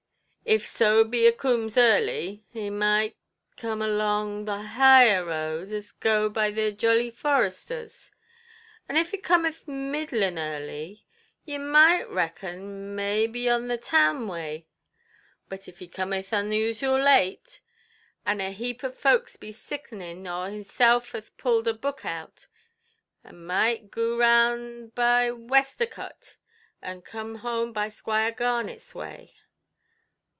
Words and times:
If 0.43 0.65
so 0.65 1.05
be 1.05 1.25
a 1.27 1.31
cooms 1.31 1.77
arly, 1.77 2.43
a 2.53 2.69
maight 2.71 3.15
come 3.55 3.79
long 3.79 4.39
of 4.41 4.45
the 4.47 4.61
haigher 4.75 5.23
road 5.25 5.71
as 5.71 5.93
goes 5.93 6.33
to 6.33 6.51
the 6.53 6.73
'Jolly 6.73 7.09
Foresters;' 7.09 8.11
and 8.89 8.97
if 8.97 9.13
a 9.13 9.17
comʼth 9.17 9.69
middlin' 9.69 10.37
arly, 10.37 11.05
you 11.45 11.57
maight 11.59 12.07
rackon 12.09 12.95
may 12.95 13.27
be 13.27 13.47
on 13.49 13.69
the 13.69 13.77
town 13.77 14.27
wai; 14.27 14.65
but 15.47 15.69
if 15.69 15.79
he 15.79 15.87
cometh 15.87 16.33
unoosial 16.33 17.01
late, 17.01 17.61
and 18.25 18.41
a 18.41 18.49
heap 18.51 18.83
of 18.83 18.97
folks 18.97 19.37
be 19.37 19.53
sickenin' 19.53 20.27
or 20.27 20.49
hisself 20.49 21.13
hath 21.13 21.37
pulled 21.37 21.67
a 21.69 21.73
book 21.73 22.03
out, 22.03 22.47
a 23.23 23.31
maight 23.31 23.89
goo 23.89 24.19
round 24.19 24.93
by 24.95 25.29
Westacot, 25.31 26.35
and 26.81 27.05
come 27.05 27.35
home 27.35 27.71
by 27.71 27.87
Squire 27.87 28.33
Garnetʼs 28.33 28.93
wai". 28.95 29.31